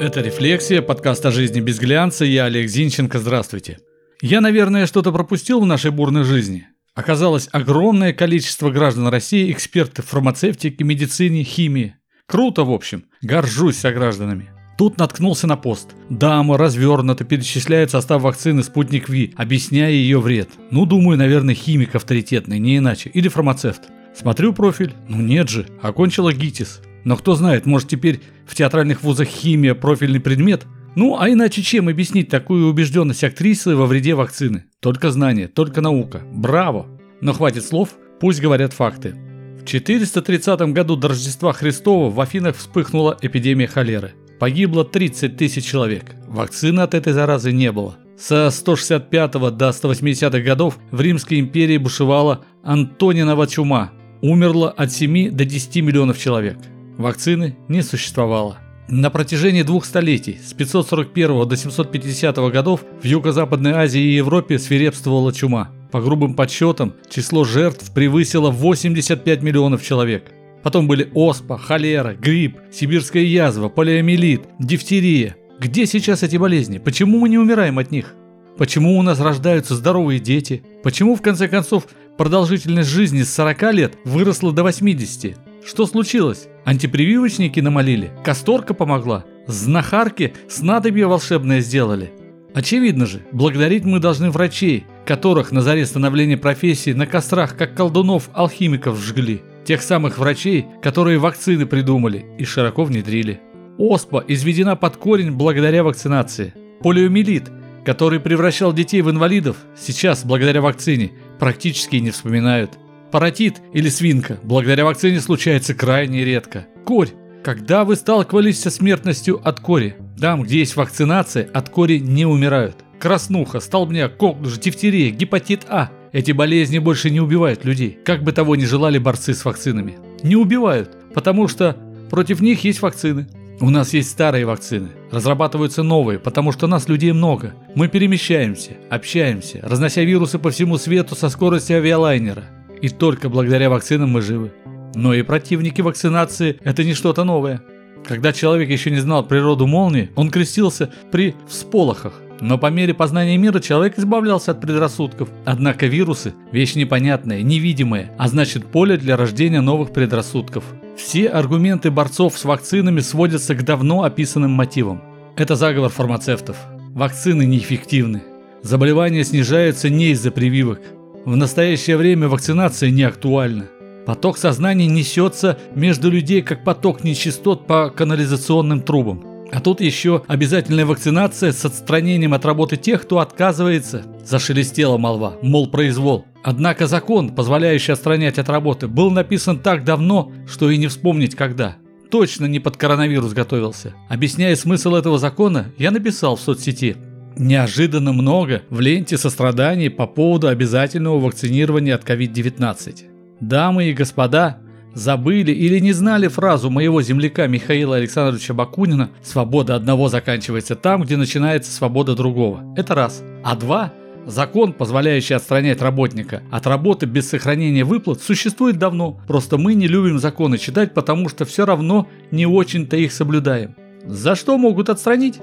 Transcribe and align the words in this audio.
Это 0.00 0.20
«Рефлексия», 0.20 0.80
подкаст 0.80 1.26
о 1.26 1.32
жизни 1.32 1.58
без 1.58 1.80
глянца. 1.80 2.24
Я 2.24 2.44
Олег 2.44 2.68
Зинченко. 2.68 3.18
Здравствуйте. 3.18 3.78
Я, 4.22 4.40
наверное, 4.40 4.86
что-то 4.86 5.10
пропустил 5.10 5.60
в 5.60 5.66
нашей 5.66 5.90
бурной 5.90 6.22
жизни. 6.22 6.68
Оказалось 6.94 7.48
огромное 7.50 8.12
количество 8.12 8.70
граждан 8.70 9.08
России, 9.08 9.50
эксперты 9.50 10.02
в 10.02 10.06
фармацевтике, 10.06 10.84
медицине, 10.84 11.42
химии. 11.42 11.96
Круто, 12.26 12.62
в 12.62 12.70
общем. 12.70 13.06
Горжусь 13.22 13.78
согражданами. 13.78 14.50
Тут 14.78 14.98
наткнулся 14.98 15.48
на 15.48 15.56
пост. 15.56 15.88
Дама 16.08 16.56
развернуто 16.56 17.24
перечисляет 17.24 17.90
состав 17.90 18.22
вакцины 18.22 18.62
«Спутник 18.62 19.08
Ви», 19.08 19.34
объясняя 19.36 19.90
ее 19.90 20.20
вред. 20.20 20.48
Ну, 20.70 20.86
думаю, 20.86 21.18
наверное, 21.18 21.56
химик 21.56 21.96
авторитетный, 21.96 22.60
не 22.60 22.78
иначе. 22.78 23.10
Или 23.12 23.26
фармацевт. 23.26 23.82
Смотрю 24.14 24.52
профиль. 24.52 24.94
Ну 25.08 25.20
нет 25.20 25.48
же, 25.48 25.66
окончила 25.82 26.32
ГИТИС. 26.32 26.82
Но 27.08 27.16
кто 27.16 27.36
знает, 27.36 27.64
может 27.64 27.88
теперь 27.88 28.20
в 28.44 28.54
театральных 28.54 29.02
вузах 29.02 29.28
химия 29.28 29.74
профильный 29.74 30.20
предмет? 30.20 30.66
Ну, 30.94 31.18
а 31.18 31.30
иначе 31.30 31.62
чем 31.62 31.88
объяснить 31.88 32.28
такую 32.28 32.68
убежденность 32.68 33.24
актрисы 33.24 33.74
во 33.74 33.86
вреде 33.86 34.14
вакцины? 34.14 34.66
Только 34.80 35.10
знание, 35.10 35.48
только 35.48 35.80
наука. 35.80 36.20
Браво! 36.34 36.86
Но 37.22 37.32
хватит 37.32 37.64
слов, 37.64 37.94
пусть 38.20 38.42
говорят 38.42 38.74
факты. 38.74 39.14
В 39.58 39.64
430 39.64 40.60
году 40.74 40.96
до 40.96 41.08
Рождества 41.08 41.54
Христова 41.54 42.10
в 42.10 42.20
Афинах 42.20 42.56
вспыхнула 42.56 43.16
эпидемия 43.22 43.68
холеры. 43.68 44.12
Погибло 44.38 44.84
30 44.84 45.34
тысяч 45.34 45.64
человек. 45.64 46.14
Вакцины 46.26 46.80
от 46.80 46.92
этой 46.92 47.14
заразы 47.14 47.52
не 47.52 47.72
было. 47.72 47.96
Со 48.18 48.50
165 48.50 49.32
до 49.56 49.70
180-х 49.70 50.40
годов 50.40 50.78
в 50.90 51.00
Римской 51.00 51.40
империи 51.40 51.78
бушевала 51.78 52.44
Антонинова 52.62 53.46
чума. 53.46 53.92
Умерло 54.20 54.70
от 54.70 54.92
7 54.92 55.30
до 55.30 55.46
10 55.46 55.76
миллионов 55.76 56.18
человек. 56.18 56.58
Вакцины 56.98 57.56
не 57.68 57.82
существовало. 57.82 58.58
На 58.88 59.10
протяжении 59.10 59.62
двух 59.62 59.84
столетий, 59.84 60.40
с 60.44 60.52
541 60.52 61.46
до 61.46 61.56
750 61.56 62.36
годов, 62.50 62.84
в 63.00 63.04
Юго-Западной 63.04 63.72
Азии 63.72 64.00
и 64.00 64.16
Европе 64.16 64.58
свирепствовала 64.58 65.32
чума. 65.32 65.70
По 65.92 66.00
грубым 66.00 66.34
подсчетам, 66.34 66.94
число 67.08 67.44
жертв 67.44 67.92
превысило 67.94 68.50
85 68.50 69.42
миллионов 69.42 69.84
человек. 69.84 70.32
Потом 70.64 70.88
были 70.88 71.08
оспа, 71.14 71.56
холера, 71.56 72.14
грипп, 72.14 72.58
сибирская 72.72 73.22
язва, 73.22 73.68
полиомиелит, 73.68 74.42
дифтерия. 74.58 75.36
Где 75.60 75.86
сейчас 75.86 76.24
эти 76.24 76.36
болезни? 76.36 76.78
Почему 76.78 77.20
мы 77.20 77.28
не 77.28 77.38
умираем 77.38 77.78
от 77.78 77.92
них? 77.92 78.14
Почему 78.56 78.98
у 78.98 79.02
нас 79.02 79.20
рождаются 79.20 79.76
здоровые 79.76 80.18
дети? 80.18 80.64
Почему, 80.82 81.14
в 81.14 81.22
конце 81.22 81.46
концов, 81.46 81.86
продолжительность 82.16 82.88
жизни 82.88 83.22
с 83.22 83.32
40 83.34 83.72
лет 83.72 83.94
выросла 84.04 84.52
до 84.52 84.64
80? 84.64 85.47
Что 85.68 85.84
случилось? 85.84 86.48
Антипрививочники 86.64 87.60
намолили? 87.60 88.10
Касторка 88.24 88.72
помогла? 88.72 89.26
Знахарки 89.46 90.32
снадобье 90.48 91.06
волшебное 91.06 91.60
сделали? 91.60 92.10
Очевидно 92.54 93.04
же, 93.04 93.20
благодарить 93.32 93.84
мы 93.84 93.98
должны 93.98 94.30
врачей, 94.30 94.86
которых 95.04 95.52
на 95.52 95.60
заре 95.60 95.84
становления 95.84 96.38
профессии 96.38 96.94
на 96.94 97.06
кострах, 97.06 97.54
как 97.54 97.74
колдунов-алхимиков, 97.74 98.98
жгли. 98.98 99.42
Тех 99.66 99.82
самых 99.82 100.16
врачей, 100.16 100.64
которые 100.80 101.18
вакцины 101.18 101.66
придумали 101.66 102.24
и 102.38 102.46
широко 102.46 102.84
внедрили. 102.84 103.38
Оспа 103.76 104.24
изведена 104.26 104.74
под 104.74 104.96
корень 104.96 105.32
благодаря 105.32 105.84
вакцинации. 105.84 106.54
Полиомиелит, 106.80 107.50
который 107.84 108.20
превращал 108.20 108.72
детей 108.72 109.02
в 109.02 109.10
инвалидов, 109.10 109.58
сейчас, 109.78 110.24
благодаря 110.24 110.62
вакцине, 110.62 111.12
практически 111.38 111.96
не 111.96 112.10
вспоминают. 112.10 112.78
Паротит 113.10 113.62
или 113.72 113.88
свинка 113.88 114.38
благодаря 114.42 114.84
вакцине 114.84 115.20
случается 115.20 115.74
крайне 115.74 116.24
редко. 116.24 116.66
Корь. 116.84 117.08
Когда 117.42 117.84
вы 117.84 117.96
сталкивались 117.96 118.60
со 118.60 118.70
смертностью 118.70 119.40
от 119.42 119.60
кори? 119.60 119.96
Там, 120.20 120.42
где 120.42 120.58
есть 120.58 120.76
вакцинация, 120.76 121.48
от 121.54 121.70
кори 121.70 121.98
не 121.98 122.26
умирают. 122.26 122.76
Краснуха, 122.98 123.60
столбняк, 123.60 124.16
коклюш, 124.16 124.58
дифтерия, 124.58 125.10
гепатит 125.10 125.64
А. 125.68 125.90
Эти 126.12 126.32
болезни 126.32 126.78
больше 126.78 127.10
не 127.10 127.20
убивают 127.20 127.64
людей, 127.64 127.98
как 128.04 128.22
бы 128.22 128.32
того 128.32 128.56
ни 128.56 128.64
желали 128.64 128.98
борцы 128.98 129.34
с 129.34 129.44
вакцинами. 129.44 129.98
Не 130.22 130.36
убивают, 130.36 130.90
потому 131.14 131.48
что 131.48 131.76
против 132.10 132.40
них 132.40 132.64
есть 132.64 132.82
вакцины. 132.82 133.28
У 133.60 133.70
нас 133.70 133.94
есть 133.94 134.10
старые 134.10 134.44
вакцины, 134.44 134.88
разрабатываются 135.10 135.82
новые, 135.82 136.18
потому 136.18 136.52
что 136.52 136.66
нас 136.66 136.88
людей 136.88 137.12
много. 137.12 137.54
Мы 137.74 137.88
перемещаемся, 137.88 138.72
общаемся, 138.90 139.60
разнося 139.62 140.02
вирусы 140.02 140.38
по 140.38 140.50
всему 140.50 140.76
свету 140.76 141.14
со 141.14 141.28
скоростью 141.28 141.78
авиалайнера. 141.78 142.44
И 142.80 142.88
только 142.88 143.28
благодаря 143.28 143.70
вакцинам 143.70 144.10
мы 144.10 144.22
живы. 144.22 144.52
Но 144.94 145.14
и 145.14 145.22
противники 145.22 145.80
вакцинации– 145.80 146.58
это 146.64 146.84
не 146.84 146.94
что-то 146.94 147.24
новое. 147.24 147.62
Когда 148.06 148.32
человек 148.32 148.70
еще 148.70 148.90
не 148.90 149.00
знал 149.00 149.24
природу 149.24 149.66
молнии, 149.66 150.10
он 150.16 150.30
крестился 150.30 150.90
при 151.10 151.34
всполохах. 151.46 152.14
Но 152.40 152.56
по 152.56 152.70
мере 152.70 152.94
познания 152.94 153.36
мира 153.36 153.58
человек 153.60 153.98
избавлялся 153.98 154.52
от 154.52 154.60
предрассудков. 154.60 155.28
Однако 155.44 155.86
вирусы– 155.86 156.34
вещь 156.52 156.76
непонятная, 156.76 157.42
невидимая, 157.42 158.12
а 158.16 158.28
значит 158.28 158.66
поле 158.66 158.96
для 158.96 159.16
рождения 159.16 159.60
новых 159.60 159.92
предрассудков. 159.92 160.64
Все 160.96 161.28
аргументы 161.28 161.90
борцов 161.90 162.38
с 162.38 162.44
вакцинами 162.44 163.00
сводятся 163.00 163.54
к 163.54 163.64
давно 163.64 164.04
описанным 164.04 164.52
мотивам. 164.52 165.02
Это 165.36 165.56
заговор 165.56 165.90
фармацевтов. 165.90 166.56
Вакцины 166.94 167.44
неэффективны. 167.44 168.22
Заболевания 168.62 169.22
снижаются 169.24 169.88
не 169.88 170.10
из-за 170.10 170.30
прививок, 170.30 170.80
в 171.28 171.36
настоящее 171.36 171.98
время 171.98 172.26
вакцинация 172.26 172.90
не 172.90 173.02
актуальна. 173.02 173.66
Поток 174.06 174.38
сознания 174.38 174.86
несется 174.86 175.58
между 175.74 176.10
людей, 176.10 176.40
как 176.40 176.64
поток 176.64 177.04
нечистот 177.04 177.66
по 177.66 177.90
канализационным 177.90 178.80
трубам. 178.80 179.22
А 179.52 179.60
тут 179.60 179.82
еще 179.82 180.22
обязательная 180.26 180.86
вакцинация 180.86 181.52
с 181.52 181.62
отстранением 181.66 182.32
от 182.32 182.46
работы 182.46 182.78
тех, 182.78 183.02
кто 183.02 183.18
отказывается. 183.18 184.04
Зашелестела 184.24 184.96
молва, 184.96 185.34
мол, 185.42 185.70
произвол. 185.70 186.24
Однако 186.42 186.86
закон, 186.86 187.34
позволяющий 187.34 187.92
отстранять 187.92 188.38
от 188.38 188.48
работы, 188.48 188.88
был 188.88 189.10
написан 189.10 189.58
так 189.58 189.84
давно, 189.84 190.32
что 190.46 190.70
и 190.70 190.78
не 190.78 190.86
вспомнить 190.86 191.34
когда. 191.34 191.76
Точно 192.10 192.46
не 192.46 192.58
под 192.58 192.78
коронавирус 192.78 193.34
готовился. 193.34 193.92
Объясняя 194.08 194.56
смысл 194.56 194.94
этого 194.94 195.18
закона, 195.18 195.66
я 195.76 195.90
написал 195.90 196.36
в 196.36 196.40
соцсети– 196.40 196.96
Неожиданно 197.38 198.12
много 198.12 198.62
в 198.68 198.80
ленте 198.80 199.16
состраданий 199.16 199.90
по 199.90 200.08
поводу 200.08 200.48
обязательного 200.48 201.20
вакцинирования 201.20 201.94
от 201.94 202.02
COVID-19. 202.02 203.04
Дамы 203.40 203.84
и 203.84 203.92
господа, 203.92 204.58
забыли 204.92 205.52
или 205.52 205.78
не 205.78 205.92
знали 205.92 206.26
фразу 206.26 206.68
моего 206.68 207.00
земляка 207.00 207.46
Михаила 207.46 207.94
Александровича 207.94 208.54
Бакунина 208.54 209.10
«Свобода 209.22 209.76
одного 209.76 210.08
заканчивается 210.08 210.74
там, 210.74 211.02
где 211.02 211.16
начинается 211.16 211.70
свобода 211.70 212.16
другого». 212.16 212.74
Это 212.76 212.94
раз. 212.94 213.22
А 213.44 213.54
два– 213.54 213.92
Закон, 214.26 214.74
позволяющий 214.74 215.32
отстранять 215.32 215.80
работника 215.80 216.42
от 216.50 216.66
работы 216.66 217.06
без 217.06 217.30
сохранения 217.30 217.82
выплат, 217.82 218.20
существует 218.20 218.76
давно. 218.76 219.18
Просто 219.26 219.56
мы 219.56 219.72
не 219.72 219.86
любим 219.86 220.18
законы 220.18 220.58
читать, 220.58 220.92
потому 220.92 221.30
что 221.30 221.46
все 221.46 221.64
равно 221.64 222.06
не 222.30 222.44
очень-то 222.44 222.98
их 222.98 223.12
соблюдаем. 223.12 223.74
За 224.04 224.34
что 224.34 224.58
могут 224.58 224.90
отстранить? 224.90 225.40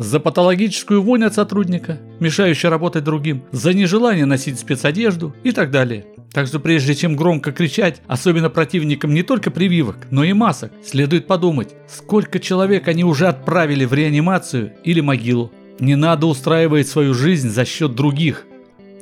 За 0.00 0.18
патологическую 0.18 1.02
вонь 1.02 1.24
от 1.24 1.34
сотрудника, 1.34 1.98
мешающую 2.20 2.70
работать 2.70 3.04
другим, 3.04 3.42
за 3.52 3.74
нежелание 3.74 4.24
носить 4.24 4.58
спецодежду 4.58 5.36
и 5.44 5.52
так 5.52 5.70
далее. 5.70 6.06
Так 6.32 6.46
что 6.46 6.58
прежде 6.58 6.94
чем 6.94 7.16
громко 7.16 7.52
кричать, 7.52 8.00
особенно 8.06 8.48
противникам 8.48 9.12
не 9.12 9.22
только 9.22 9.50
прививок, 9.50 10.06
но 10.10 10.24
и 10.24 10.32
масок, 10.32 10.72
следует 10.82 11.26
подумать, 11.26 11.74
сколько 11.86 12.38
человек 12.38 12.88
они 12.88 13.04
уже 13.04 13.28
отправили 13.28 13.84
в 13.84 13.92
реанимацию 13.92 14.72
или 14.84 15.02
могилу. 15.02 15.52
Не 15.80 15.96
надо 15.96 16.28
устраивать 16.28 16.88
свою 16.88 17.12
жизнь 17.12 17.50
за 17.50 17.66
счет 17.66 17.94
других. 17.94 18.46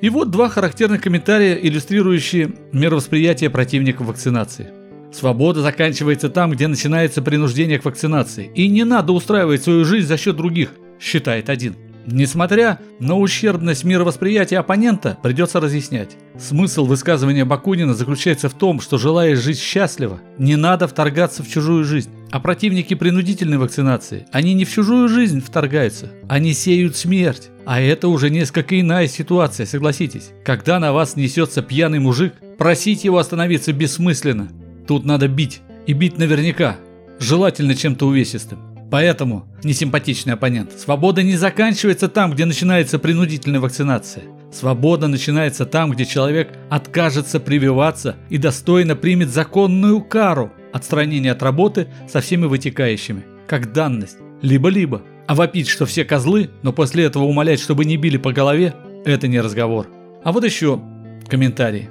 И 0.01 0.11
вот 0.11 0.33
два 0.33 0.49
характерных 0.49 1.01
комментария, 1.01 1.55
иллюстрирующие 1.55 2.55
мировосприятие 2.73 3.51
противников 3.51 4.09
вакцинации. 4.09 4.71
Свобода 5.13 5.63
заканчивается 5.63 6.29
там, 6.29 6.51
где 6.51 6.67
начинается 6.67 7.23
принуждение 7.23 7.79
к 7.79 7.85
вакцинации. 7.85 8.51
И 8.57 8.67
не 8.67 8.83
надо 8.83 9.13
устраивать 9.13 9.63
свою 9.63 9.85
жизнь 9.85 10.09
за 10.09 10.17
счет 10.17 10.35
других 10.35 10.73
считает 11.01 11.49
один. 11.49 11.77
Несмотря 12.11 12.79
на 13.01 13.19
ущербность 13.19 13.85
мировосприятия 13.85 14.59
оппонента, 14.59 15.19
придется 15.23 15.61
разъяснять. 15.61 16.17
Смысл 16.39 16.87
высказывания 16.87 17.45
Бакунина 17.45 17.93
заключается 17.93 18.49
в 18.49 18.55
том, 18.55 18.81
что 18.81 18.97
желая 18.97 19.37
жить 19.37 19.59
счастливо, 19.59 20.19
не 20.39 20.57
надо 20.57 20.89
вторгаться 20.89 21.43
в 21.43 21.49
чужую 21.51 21.85
жизнь. 21.85 22.11
А 22.31 22.41
противники 22.41 22.95
принудительной 22.95 23.59
вакцинации, 23.59 24.27
они 24.33 24.55
не 24.55 24.65
в 24.65 24.73
чужую 24.73 25.11
жизнь 25.11 25.43
вторгаются, 25.43 26.11
они 26.29 26.55
сеют 26.55 26.97
смерть. 26.97 27.51
А 27.67 27.79
это 27.79 28.09
уже 28.09 28.31
несколько 28.31 28.81
иная 28.81 29.07
ситуация, 29.07 29.67
согласитесь. 29.67 30.31
Когда 30.47 30.79
на 30.79 30.95
вас 30.95 31.15
несется 31.15 31.61
пьяный 31.61 31.99
мужик, 31.99 32.33
просить 32.57 33.05
его 33.05 33.19
остановиться 33.19 33.75
бессмысленно. 33.75 34.49
Тут 34.87 35.05
надо 35.05 35.29
бить, 35.29 35.61
и 35.87 35.93
бить 35.93 36.17
наверняка, 36.17 36.77
желательно 37.19 37.75
чем-то 37.75 38.07
увесистым. 38.07 38.78
Поэтому, 38.91 39.47
несимпатичный 39.63 40.35
оппонент, 40.35 40.73
свобода 40.73 41.23
не 41.23 41.37
заканчивается 41.37 42.09
там, 42.09 42.33
где 42.33 42.45
начинается 42.45 42.99
принудительная 42.99 43.61
вакцинация. 43.61 44.25
Свобода 44.51 45.09
начинается 45.09 45.67
там, 45.67 45.91
где 45.91 46.07
человек 46.07 46.57
откажется 46.71 47.39
прививаться 47.39 48.17
и 48.31 48.39
достойно 48.39 48.97
примет 48.97 49.29
законную 49.29 50.01
кару 50.01 50.53
отстранения 50.73 51.33
от 51.33 51.43
работы 51.43 51.89
со 52.09 52.21
всеми 52.21 52.47
вытекающими, 52.47 53.25
как 53.47 53.73
данность. 53.73 54.19
Либо-либо. 54.41 55.03
А 55.27 55.35
вопить, 55.35 55.69
что 55.69 55.85
все 55.85 56.05
козлы, 56.05 56.49
но 56.63 56.73
после 56.73 57.05
этого 57.05 57.25
умолять, 57.25 57.61
чтобы 57.61 57.85
не 57.85 57.99
били 57.99 58.17
по 58.17 58.33
голове, 58.33 58.75
это 59.05 59.29
не 59.29 59.41
разговор. 59.41 59.87
А 60.25 60.33
вот 60.33 60.45
еще 60.45 60.81
комментарий. 61.29 61.89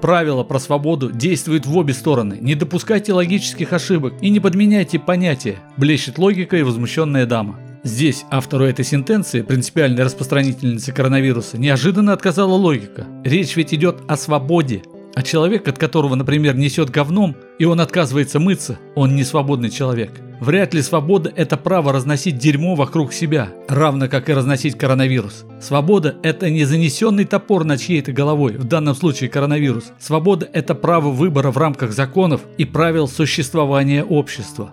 Правило 0.00 0.44
про 0.44 0.58
свободу 0.58 1.10
действует 1.10 1.66
в 1.66 1.76
обе 1.76 1.94
стороны. 1.94 2.38
Не 2.40 2.54
допускайте 2.54 3.12
логических 3.12 3.72
ошибок 3.72 4.14
и 4.20 4.30
не 4.30 4.40
подменяйте 4.40 4.98
понятия, 4.98 5.58
блещет 5.76 6.18
логика 6.18 6.56
и 6.56 6.62
возмущенная 6.62 7.26
дама. 7.26 7.58
Здесь 7.84 8.24
автору 8.30 8.64
этой 8.64 8.84
сентенции, 8.84 9.42
принципиальной 9.42 10.04
распространительницы 10.04 10.90
коронавируса, 10.92 11.58
неожиданно 11.58 12.14
отказала 12.14 12.54
логика. 12.54 13.06
Речь 13.24 13.56
ведь 13.56 13.74
идет 13.74 14.02
о 14.08 14.16
свободе, 14.16 14.82
а 15.14 15.22
человек, 15.22 15.68
от 15.68 15.78
которого, 15.78 16.14
например, 16.14 16.56
несет 16.56 16.90
говном, 16.90 17.36
и 17.58 17.64
он 17.64 17.80
отказывается 17.80 18.40
мыться, 18.40 18.78
он 18.94 19.14
не 19.14 19.24
свободный 19.24 19.70
человек. 19.70 20.10
Вряд 20.40 20.74
ли 20.74 20.82
свобода– 20.82 21.32
это 21.36 21.56
право 21.56 21.92
разносить 21.92 22.36
дерьмо 22.36 22.74
вокруг 22.74 23.12
себя, 23.12 23.50
равно 23.68 24.08
как 24.08 24.28
и 24.28 24.34
разносить 24.34 24.76
коронавирус. 24.76 25.44
Свобода– 25.60 26.16
это 26.22 26.50
не 26.50 26.64
занесенный 26.64 27.24
топор 27.24 27.64
над 27.64 27.80
чьей-то 27.80 28.12
головой, 28.12 28.56
в 28.58 28.64
данном 28.64 28.94
случае 28.94 29.30
коронавирус. 29.30 29.92
Свобода– 30.00 30.48
это 30.52 30.74
право 30.74 31.10
выбора 31.10 31.50
в 31.50 31.58
рамках 31.58 31.92
законов 31.92 32.42
и 32.58 32.64
правил 32.64 33.08
существования 33.08 34.04
общества. 34.04 34.70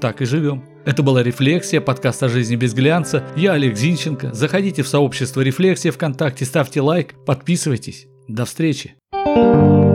Так 0.00 0.20
и 0.20 0.26
живем. 0.26 0.64
Это 0.84 1.02
была 1.02 1.22
«Рефлексия», 1.22 1.80
подкаст 1.80 2.22
о 2.22 2.28
жизни 2.28 2.56
без 2.56 2.74
глянца. 2.74 3.24
Я 3.36 3.52
Олег 3.52 3.76
Зинченко. 3.76 4.34
Заходите 4.34 4.82
в 4.82 4.88
сообщество 4.88 5.40
«Рефлексия» 5.40 5.92
ВКонтакте, 5.92 6.44
ставьте 6.44 6.80
лайк, 6.80 7.14
подписывайтесь. 7.24 8.06
До 8.28 8.44
встречи. 8.44 8.94
Thank 9.26 9.38
you 9.38 9.85